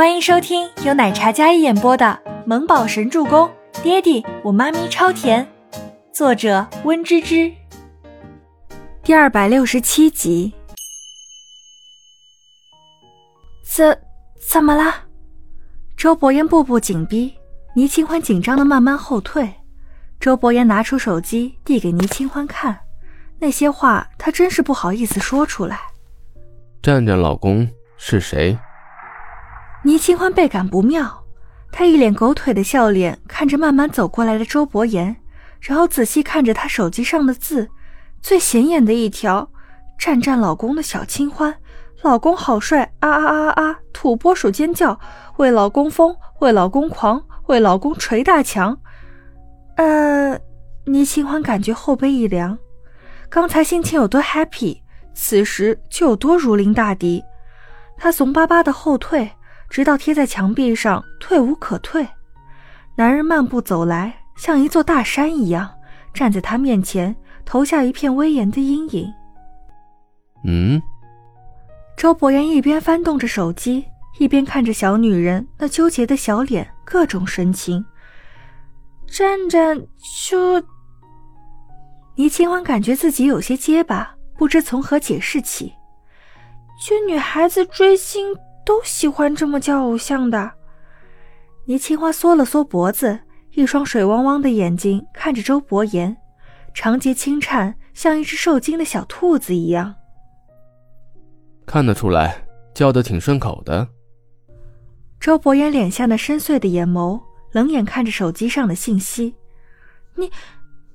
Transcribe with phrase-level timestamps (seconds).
[0.00, 3.46] 欢迎收听由奶茶嘉一演播的《萌宝神助攻》，
[3.82, 5.46] 爹地我妈咪超甜，
[6.10, 7.52] 作者温芝芝。
[9.02, 10.54] 第二百六十七集。
[13.62, 14.00] 怎
[14.50, 15.04] 怎么了？
[15.98, 17.34] 周伯言步步紧逼，
[17.76, 19.52] 倪清欢紧张的慢慢后退。
[20.18, 22.80] 周伯言拿出手机递给倪清欢看，
[23.38, 25.78] 那些话他真是不好意思说出来。
[26.82, 28.58] 战战老公是谁？
[29.82, 31.24] 倪清欢倍感不妙，
[31.72, 35.16] 她一脸狗腿的笑脸看着慢慢走过来的周伯言，
[35.60, 37.68] 然后仔细看着他手机上的字，
[38.20, 39.50] 最显眼的一条
[39.98, 41.54] “战战老公的小清欢”，
[42.02, 43.78] 老公好帅啊啊啊啊！
[43.92, 44.98] 土拨鼠尖叫，
[45.38, 48.78] 为老公疯，为老公狂，为老公捶大墙。
[49.76, 50.38] 呃，
[50.84, 52.58] 倪清欢感觉后背一凉，
[53.30, 54.82] 刚才心情有多 happy，
[55.14, 57.22] 此时就有多如临大敌。
[57.96, 59.30] 她怂巴巴的后退。
[59.70, 62.06] 直到贴在墙壁上，退无可退。
[62.96, 65.70] 男人漫步走来，像一座大山一样
[66.12, 69.10] 站在他面前，投下一片威严的阴影。
[70.44, 70.82] 嗯。
[71.96, 73.84] 周伯言一边翻动着手机，
[74.18, 77.84] 一边看着小女人那纠结的小脸，各种神情。
[79.06, 79.78] 战战
[80.28, 80.62] 就，
[82.16, 85.72] 倪清欢感觉自己有些结巴，不知从何解释起。
[86.82, 88.34] 就女孩子追星。
[88.64, 90.52] 都喜欢这么叫偶像的。
[91.66, 93.20] 倪青花缩了缩脖子，
[93.52, 96.16] 一双水汪汪的眼睛看着周伯言，
[96.74, 99.94] 长睫轻颤，像一只受惊的小兔子一样。
[101.66, 102.44] 看得出来，
[102.74, 103.86] 叫的挺顺口的。
[105.20, 107.20] 周伯言脸下那深邃的眼眸，
[107.52, 109.36] 冷眼看着手机上的信息。
[110.16, 110.30] 你，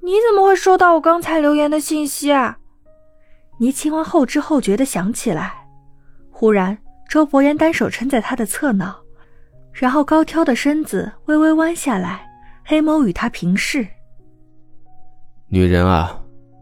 [0.00, 2.58] 你怎么会收到我刚才留言的信息啊？
[3.58, 5.68] 倪清欢后知后觉的想起来，
[6.30, 6.76] 忽然。
[7.08, 8.96] 周伯言单手撑在他的侧脑，
[9.72, 12.26] 然后高挑的身子微微弯下来，
[12.64, 13.86] 黑眸与他平视。
[15.48, 16.20] 女人啊，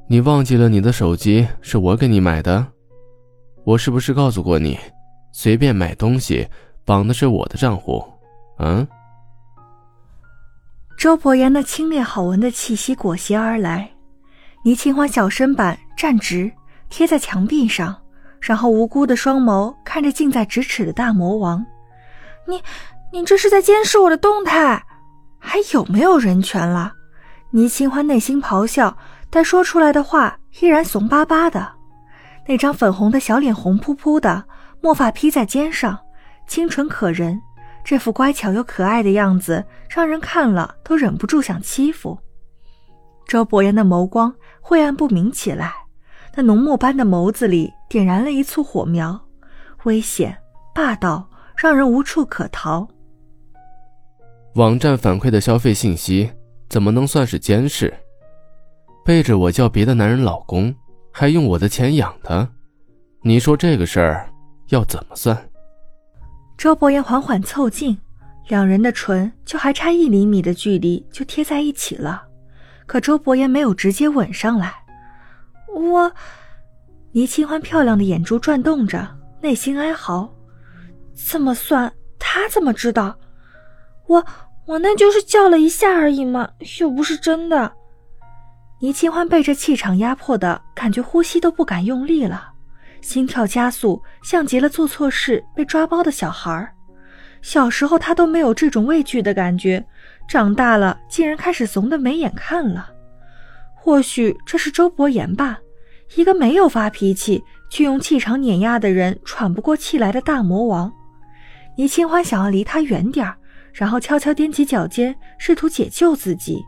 [0.09, 2.67] 你忘记了你的手机是我给你买的？
[3.65, 4.79] 我是不是告诉过你，
[5.33, 6.47] 随便买东西
[6.85, 8.05] 绑的是我的账户？
[8.59, 8.87] 嗯？
[10.99, 13.91] 周伯言那清冽好闻的气息裹挟而来，
[14.65, 16.53] 倪清欢小身板站直，
[16.91, 18.02] 贴在墙壁上。
[18.43, 21.65] 然后无辜的双眸看着近在咫尺的大魔王，
[22.45, 22.61] 你，
[23.13, 24.85] 你这是在监视我的动态，
[25.39, 26.93] 还有没有人权了？
[27.53, 28.97] 倪清欢内心咆哮，
[29.31, 31.73] 但说出来的话依然怂巴巴的。
[32.49, 34.45] 那张粉红的小脸红扑扑的，
[34.81, 35.97] 墨发披在肩上，
[36.49, 37.41] 清纯可人，
[37.85, 42.19] 这副乖巧又可爱的样子，让人看了都忍不住想欺负。
[43.29, 45.73] 周伯言的眸光晦暗不明起来。
[46.35, 49.21] 那浓墨般的眸子里点燃了一簇火苗，
[49.85, 50.37] 危险、
[50.75, 52.89] 霸道，让人无处可逃。
[54.55, 56.31] 网站反馈的消费信息
[56.69, 57.93] 怎么能算是监视？
[59.05, 60.75] 背着我叫别的男人老公，
[61.11, 62.49] 还用我的钱养他，
[63.23, 64.31] 你说这个事儿
[64.69, 65.37] 要怎么算？
[66.57, 67.99] 周伯言缓缓凑近，
[68.49, 72.23] 两人的唇就还差一厘米的距离就贴在一起了，
[72.87, 74.82] 可周伯言没有直接吻上来。
[75.75, 76.13] 我，
[77.13, 79.07] 倪清欢漂亮的眼珠转动着，
[79.41, 80.33] 内心哀嚎。
[81.15, 83.19] 这么算，他怎么知道？
[84.07, 84.25] 我
[84.67, 86.49] 我那就是叫了一下而已嘛，
[86.81, 87.73] 又不是真的。
[88.81, 92.51] 倪清欢被这气场压迫的感觉，呼吸都不敢用力了，
[93.01, 96.73] 心跳加速，像极了做错事被抓包的小孩儿。
[97.43, 99.85] 小时候他都没有这种畏惧的感觉，
[100.29, 102.91] 长大了竟然开始怂得没眼看了。
[103.75, 105.59] 或许这是周伯言吧，
[106.17, 110.93] 一个没有发脾气却用气场碾压的人喘不过气来的大魔王。
[111.77, 113.35] 倪清欢想要离他远点儿，
[113.73, 116.63] 然后悄悄踮起脚尖，试图解救自己。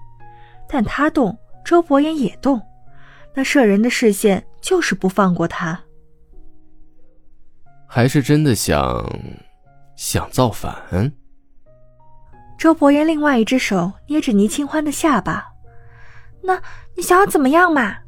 [0.66, 2.60] 但他动，周伯言也动，
[3.34, 5.78] 那摄人的视线就是不放过他。
[7.86, 9.06] 还是真的想，
[9.94, 11.12] 想造反？
[12.56, 15.44] 周伯言另外一只手捏着倪清欢的下巴。
[16.42, 16.60] 那
[16.96, 17.98] 你想要怎么样嘛？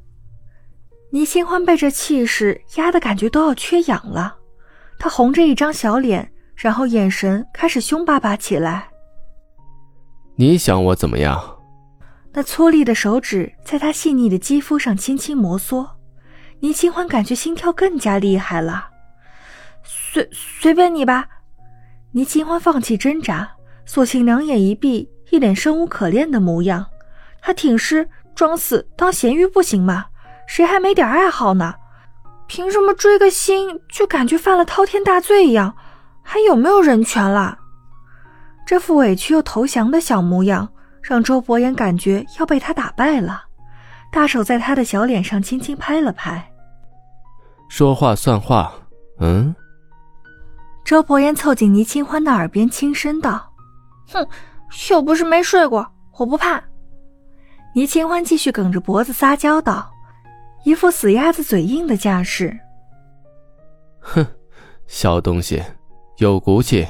[1.17, 4.37] 倪清欢被这气势压得感觉都要缺氧了，
[4.99, 8.89] 她红着一张小脸，然后眼神开始凶巴巴起来。
[10.37, 11.57] 你想我怎么样？
[12.35, 15.89] 那粗粝的手指在她细腻的肌肤上轻轻摩挲，
[16.61, 18.91] 倪清欢感觉心跳更加厉害了。
[19.85, 21.27] 随随便你吧。
[22.13, 26.85] 倪清欢放弃挣扎，索性两眼一闭，一脸生无可恋的模样。
[27.41, 28.07] 她挺尸。
[28.35, 30.05] 装死当咸鱼不行吗？
[30.47, 31.75] 谁还没点爱好呢？
[32.47, 35.75] 凭什么追个星就感觉犯了滔天大罪一样？
[36.23, 37.59] 还有没有人权了？
[38.65, 40.69] 这副委屈又投降的小模样，
[41.03, 43.45] 让周伯言感觉要被他打败了，
[44.11, 46.53] 大手在他的小脸上轻轻拍了拍。
[47.69, 48.73] 说话算话，
[49.21, 49.55] 嗯？
[50.85, 53.53] 周伯言凑近倪清欢的耳边轻声道
[54.13, 54.27] ：“哼，
[54.91, 55.87] 又不是没睡过，
[56.19, 56.63] 我不怕。”
[57.75, 59.93] 倪清欢继续梗着脖子撒娇道，
[60.67, 62.59] 一副死鸭子嘴硬的架势。
[64.01, 64.27] 哼，
[64.89, 65.63] 小东西，
[66.17, 66.85] 有骨气。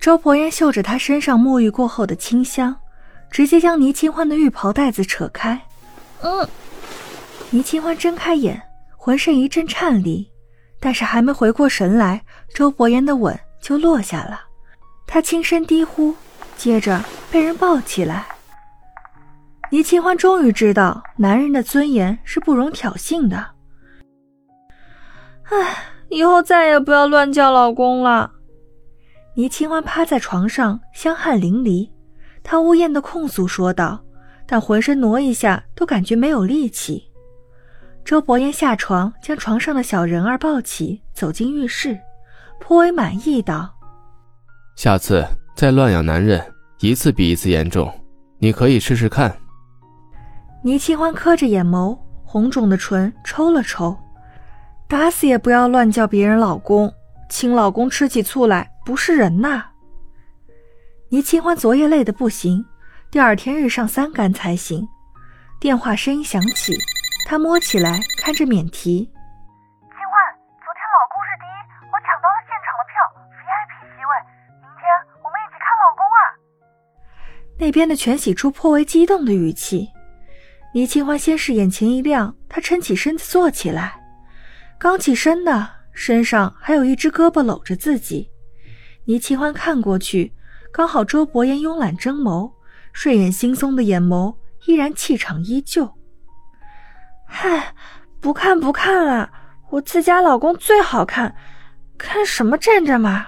[0.00, 2.76] 周伯言嗅着他身上沐浴过后的清香，
[3.30, 5.60] 直接将倪清欢的浴袍带子扯开。
[6.22, 6.48] 嗯，
[7.50, 8.60] 倪清欢睁开眼。
[8.96, 10.28] 浑身一阵颤栗，
[10.80, 12.20] 但是还没回过神来，
[12.52, 14.40] 周伯言的吻就落下了。
[15.06, 16.12] 他轻声低呼，
[16.56, 18.26] 接着被人抱起来。
[19.70, 23.46] 倪清欢终于知道，男人的尊严是不容挑衅的。
[25.44, 25.76] 唉，
[26.08, 28.32] 以后再也不要乱叫老公了。
[29.34, 31.90] 倪清欢趴在床上，香汗淋漓，
[32.42, 34.02] 她呜咽的控诉说道，
[34.46, 37.04] 但浑身挪一下都感觉没有力气。
[38.04, 41.98] 周伯言下床，将床上的小人儿抱起，走进浴室，
[42.58, 43.70] 颇为满意道
[44.76, 45.22] ：“下次
[45.54, 46.42] 再乱咬男人，
[46.80, 47.92] 一次比一次严重，
[48.38, 49.30] 你可以试试看。”
[50.68, 53.96] 倪清欢磕着眼眸，红肿的唇抽了抽，
[54.86, 56.92] 打死也不要乱叫别人老公，
[57.30, 59.64] 亲老公吃起醋来不是人呐。
[61.08, 62.62] 倪清欢昨夜累得不行，
[63.10, 64.86] 第二天日上三竿才行。
[65.58, 66.76] 电话声音响起。
[67.26, 70.20] 她摸起来看着免提，清欢，
[70.60, 71.56] 昨天老公是第一，
[71.88, 72.92] 我抢到了现场的票
[73.40, 74.12] ，VIP 席位，
[74.60, 74.84] 明天
[75.24, 76.20] 我们一起看老公啊！
[77.58, 79.88] 那边的全喜初颇为激动的语气，
[80.72, 84.00] 倪清欢先是眼前一亮，他撑起身子坐起来，
[84.78, 88.30] 刚起身的身上还有一只胳膊搂着自己，
[89.06, 90.34] 倪清欢看过去，
[90.72, 92.52] 刚好周伯言慵懒睁眸，
[92.92, 94.36] 睡眼惺忪的眼眸
[94.66, 95.94] 依然气场依旧。
[97.26, 97.74] 嗨，
[98.20, 99.30] 不看不看了，
[99.70, 101.34] 我自家老公最好看，
[101.96, 103.26] 看什么站着嘛？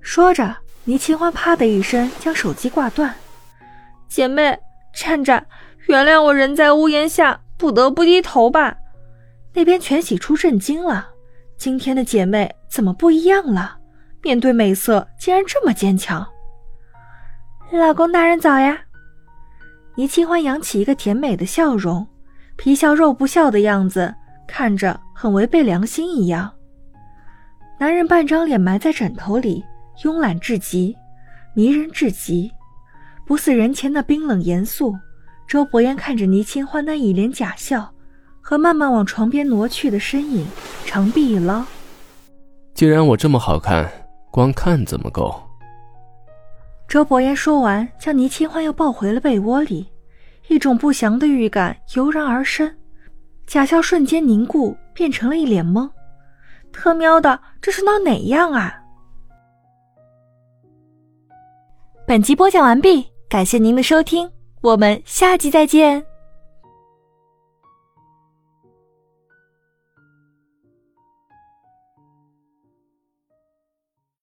[0.00, 3.14] 说着，倪清欢啪的一声将手机挂断。
[4.08, 4.58] 姐妹，
[4.94, 5.46] 站站，
[5.86, 8.76] 原谅我人在屋檐下，不得不低头吧。
[9.52, 11.08] 那边全喜初震惊了，
[11.56, 13.78] 今天的姐妹怎么不一样了？
[14.22, 16.26] 面对美色竟然这么坚强。
[17.70, 18.78] 老公大人早呀！
[19.96, 22.06] 倪清欢扬起一个甜美的笑容。
[22.56, 24.14] 皮笑肉不笑的样子，
[24.46, 26.50] 看着很违背良心一样。
[27.78, 29.64] 男人半张脸埋在枕头里，
[29.98, 30.96] 慵懒至极，
[31.52, 32.50] 迷人至极，
[33.26, 34.96] 不似人前的冰冷严肃。
[35.46, 37.92] 周伯言看着倪清欢那一脸假笑
[38.40, 40.46] 和慢慢往床边挪去的身影，
[40.84, 41.64] 长臂一捞。
[42.74, 43.90] 既然我这么好看，
[44.30, 45.40] 光看怎么够？
[46.88, 49.86] 周伯言说完，将倪清欢又抱回了被窝里。
[50.48, 52.70] 一种不祥的预感油然而生，
[53.46, 55.88] 假笑瞬间凝固，变成了一脸懵。
[56.70, 58.74] 特喵的，这是闹哪样啊？
[62.06, 64.30] 本集播讲完毕，感谢您的收听，
[64.64, 66.13] 我们下集再见。